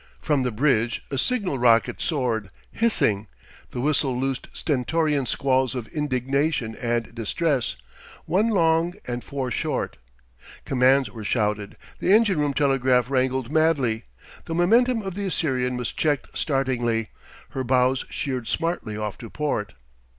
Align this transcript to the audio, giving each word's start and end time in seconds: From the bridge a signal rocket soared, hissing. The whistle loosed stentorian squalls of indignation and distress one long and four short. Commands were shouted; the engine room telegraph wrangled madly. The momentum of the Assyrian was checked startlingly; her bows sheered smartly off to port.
From 0.19 0.41
the 0.41 0.49
bridge 0.49 1.05
a 1.11 1.17
signal 1.19 1.59
rocket 1.59 2.01
soared, 2.01 2.49
hissing. 2.71 3.27
The 3.69 3.79
whistle 3.81 4.17
loosed 4.19 4.47
stentorian 4.51 5.27
squalls 5.27 5.75
of 5.75 5.87
indignation 5.89 6.75
and 6.77 7.13
distress 7.13 7.75
one 8.25 8.49
long 8.49 8.95
and 9.05 9.23
four 9.23 9.51
short. 9.51 9.97
Commands 10.65 11.11
were 11.11 11.23
shouted; 11.23 11.77
the 11.99 12.11
engine 12.11 12.39
room 12.39 12.55
telegraph 12.55 13.11
wrangled 13.11 13.51
madly. 13.51 14.05
The 14.45 14.55
momentum 14.55 15.03
of 15.03 15.13
the 15.13 15.25
Assyrian 15.27 15.77
was 15.77 15.91
checked 15.91 16.35
startlingly; 16.35 17.09
her 17.49 17.63
bows 17.63 18.03
sheered 18.09 18.47
smartly 18.47 18.97
off 18.97 19.19
to 19.19 19.29
port. 19.29 19.75